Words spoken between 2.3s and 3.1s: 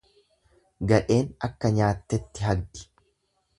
hagdi.